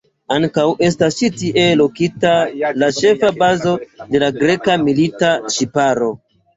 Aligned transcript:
Ankaŭ 0.35 0.63
estas 0.87 1.17
ĉi 1.19 1.29
tie 1.41 1.65
lokita 1.83 2.33
la 2.79 2.91
ĉefa 3.03 3.33
bazo 3.45 3.77
de 4.17 4.27
la 4.27 4.35
greka 4.43 4.81
milita 4.89 5.35
ŝiparo. 5.61 6.15